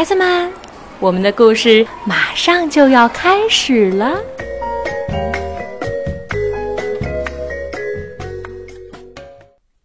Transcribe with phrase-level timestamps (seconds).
[0.00, 0.50] 孩子们，
[0.98, 4.18] 我们的故事马上就要开始了。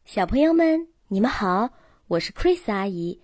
[0.05, 1.69] 小朋友们，你们好，
[2.07, 3.19] 我是 Chris 阿姨。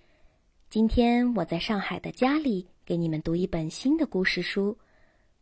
[0.70, 4.78] 今天我在上海的家里给你们读一本新的故事书，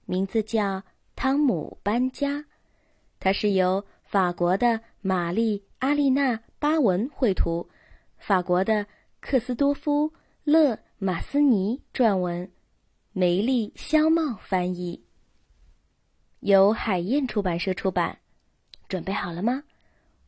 [0.05, 0.61] 名字叫
[1.16, 2.34] 《汤姆搬家》，
[3.20, 7.67] 它是由法国的玛丽·阿丽娜·巴文绘图，
[8.20, 8.86] 法国的
[9.20, 10.08] 克斯多夫·
[10.44, 12.52] 勒马斯尼撰文，
[13.13, 15.02] 梅丽·肖茂翻译，
[16.41, 18.20] 由海燕出版社出版。
[18.89, 19.63] 准备好了吗？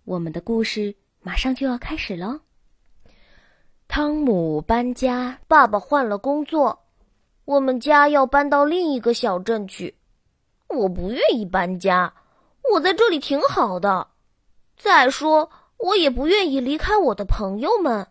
[0.06, 0.96] 我们的故事。
[1.20, 2.40] 马上就要开始喽。
[3.90, 6.86] 汤姆搬家，爸爸换了工作，
[7.44, 9.94] 我们家要搬到另一个小镇去。
[10.70, 12.14] 我不愿意搬家，
[12.72, 14.08] 我在这里挺好的。
[14.78, 18.08] 再说，我也不愿意离开我的朋友们。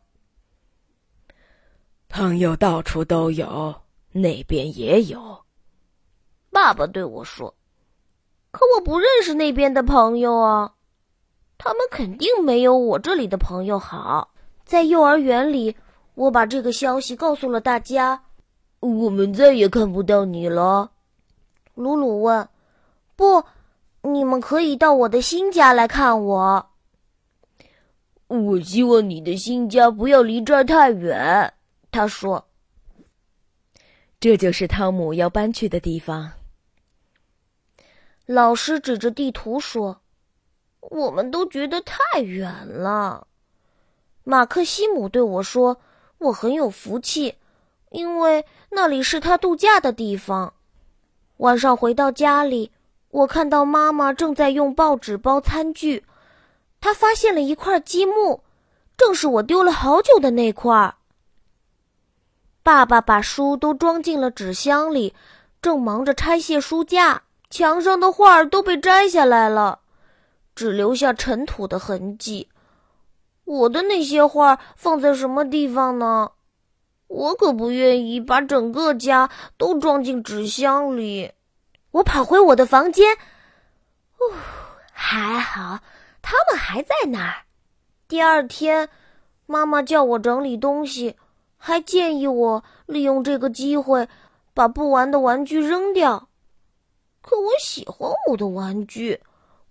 [2.11, 3.73] 朋友到处都有，
[4.11, 5.39] 那边也有。
[6.51, 7.55] 爸爸对我说
[8.51, 10.75] ：“可我不认识那边的朋友啊。”
[11.57, 14.29] 他们肯定没有我这里的朋友好。
[14.65, 15.77] 在幼儿园里，
[16.15, 18.21] 我把这个消息告诉了大家。
[18.81, 20.91] 我们再也看不到你了，
[21.75, 22.49] 鲁鲁问。
[23.15, 23.45] 不，
[24.03, 26.67] 你们可以到我的新家来看我。
[28.27, 31.53] 我希望你的新家不要离这儿太远。
[31.91, 32.49] 他说
[34.21, 36.33] ：“这就是汤姆要搬去的地方。”
[38.27, 40.01] 老师指着地图说。
[40.89, 43.27] 我们都觉得太远了，
[44.25, 45.79] 马克西姆对我说
[46.17, 47.35] ：“我很有福气，
[47.91, 50.55] 因为那里是他度假的地方。”
[51.37, 52.73] 晚上回到家里，
[53.11, 56.03] 我看到妈妈正在用报纸包餐具，
[56.81, 58.41] 她发现了一块积木，
[58.97, 60.95] 正是我丢了好久的那块。
[62.71, 65.13] 爸爸把书都装进了纸箱里，
[65.61, 69.81] 正忙着拆卸书架，墙上的画都被摘下来了。
[70.55, 72.49] 只留下尘土的痕迹。
[73.45, 76.31] 我的那些画放在什么地方呢？
[77.09, 81.33] 我可不愿意把整个家都装进纸箱里。
[81.91, 83.05] 我跑回我的房间，
[84.17, 84.37] 哦，
[84.93, 85.81] 还好，
[86.23, 87.35] 他们还在那儿。
[88.07, 88.89] 第二天，
[89.47, 91.17] 妈妈叫我整理东西，
[91.63, 94.09] 还建议我利用这个机会
[94.55, 96.29] 把不玩的玩具扔掉。
[97.21, 99.21] 可我喜欢我的玩具。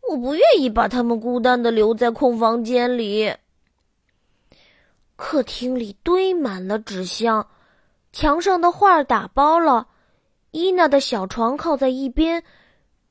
[0.07, 3.31] 我不愿意把他们孤单的留在空房间里。
[5.15, 7.45] 客厅里堆满了纸箱，
[8.11, 9.87] 墙上的画打包了，
[10.51, 12.43] 伊娜的小床靠在一边，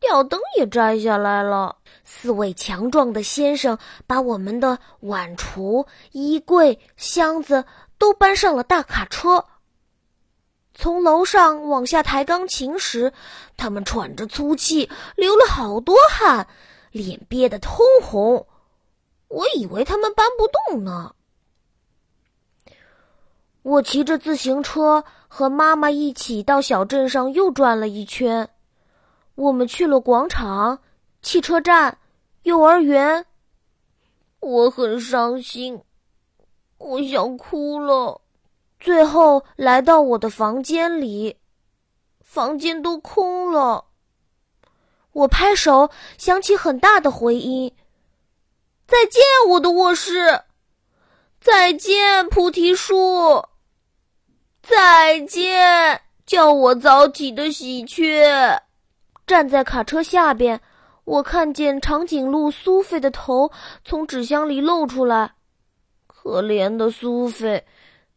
[0.00, 1.76] 吊灯也摘下来了。
[2.02, 7.64] 四位强壮的先生把我们的碗橱、衣柜、箱子
[7.98, 9.44] 都搬上了大卡车。
[10.74, 13.12] 从楼上往下抬钢琴时，
[13.56, 16.46] 他们喘着粗气，流了好多汗。
[16.90, 18.46] 脸憋得通红，
[19.28, 21.14] 我以为他们搬不动呢。
[23.62, 28.48] 我骑着自行车和妈妈一起到小镇上又转了一圈。
[29.34, 30.78] 我们去了广场、
[31.20, 31.98] 汽车站、
[32.42, 33.26] 幼儿园。
[34.40, 35.82] 我很伤心，
[36.88, 38.22] 我想哭了。
[38.80, 41.36] 最后来到我的房间里，
[42.22, 43.84] 房间都空了。
[45.12, 47.74] 我拍手，响起很大的回音。
[48.86, 50.44] 再见，我的卧室。
[51.38, 53.44] 再见，菩提树。
[54.62, 58.62] 再见，叫我早起的喜鹊。
[59.26, 60.58] 站在卡车下边，
[61.04, 63.50] 我看见长颈鹿苏菲的头
[63.84, 65.34] 从纸箱里露出来。
[66.22, 67.64] 可怜的苏菲，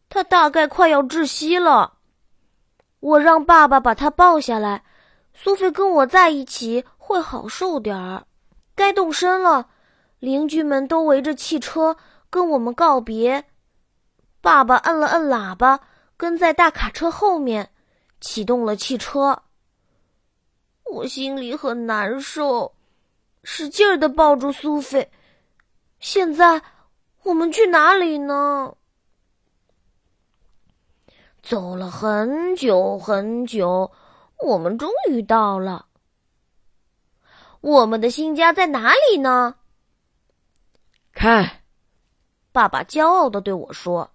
[0.09, 1.94] 她大概快要窒息了。
[3.00, 4.84] 我让爸爸把她抱下来。
[5.34, 8.25] 苏菲跟我在一起会好受点儿。
[8.75, 9.70] 该动身了，
[10.20, 11.96] 邻居们都围着汽车
[12.29, 13.46] 跟我们告别。
[14.41, 15.79] 爸爸摁了摁喇叭，
[16.17, 17.70] 跟在大卡车后面，
[18.20, 19.43] 启动了汽车。
[20.85, 22.73] 我心里很难受，
[23.43, 25.09] 使劲儿的抱住苏菲。
[25.99, 26.61] 现在
[27.23, 28.76] 我们去哪里呢？
[31.44, 33.91] 走了很久很久。
[34.40, 35.85] 我们终于到了。
[37.62, 39.56] 我们的新家在哪里呢？
[41.14, 41.62] 看，
[42.52, 44.09] 爸爸骄傲的对我说：“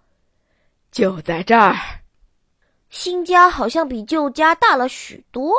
[0.90, 1.76] 就在这儿。”
[2.90, 5.52] 新家好像比旧家大了许多。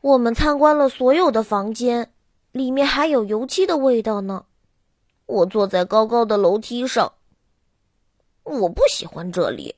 [0.00, 2.12] 我们参观了所有的房间，
[2.52, 4.46] 里面还有油漆的味道呢。
[5.26, 7.10] 我坐在高高的楼梯上，
[8.42, 9.74] 我不喜欢这里，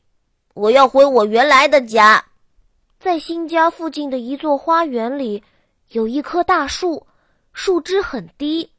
[0.54, 2.24] 我要回我原来的家。
[2.98, 5.44] 在新家附近的一座花园里，
[5.90, 7.06] 有一棵大树，
[7.52, 8.72] 树枝很低。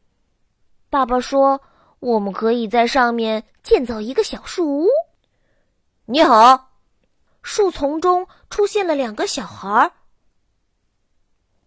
[0.90, 1.62] 爸爸说，
[2.00, 4.88] 我们可以在上面建造一个小树屋。
[6.06, 6.72] 你好，
[7.44, 9.92] 树丛中出现了两个小孩。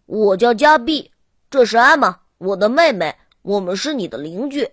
[0.05, 1.11] 我叫加碧，
[1.49, 3.15] 这是艾玛，我的妹妹。
[3.41, 4.69] 我们是你的邻居。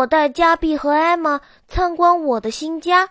[0.00, 3.10] 我带加碧和艾玛参观我的新家。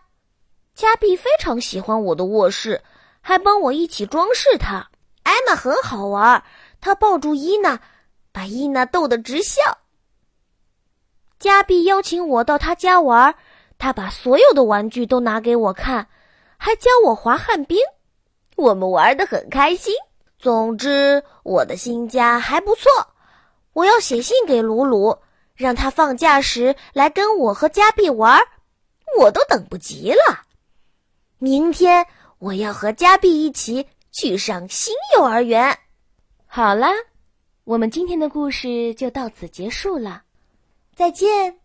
[0.74, 2.82] 加碧非常喜欢我的卧室，
[3.22, 4.90] 还帮我一起装饰它。
[5.22, 6.44] 艾玛很好玩，
[6.82, 7.80] 她抱住伊娜，
[8.32, 9.62] 把伊娜逗得直笑。
[11.38, 13.36] 加碧邀请我到他家玩，
[13.78, 16.08] 他把所有的玩具都拿给我看，
[16.58, 17.78] 还教我滑旱冰。
[18.56, 19.94] 我们玩得很开心。
[20.40, 22.90] 总之，我的新家还不错。
[23.74, 25.16] 我要写信给鲁鲁，
[25.60, 28.42] 让他放假时来跟我和加碧玩，
[29.20, 30.44] 我都等不及了。
[31.38, 32.06] 明天
[32.38, 35.78] 我要和加碧一起去上新幼儿园。
[36.46, 36.90] 好啦，
[37.66, 40.24] 我们今天的故事就到此结束了，
[40.96, 41.59] 再见。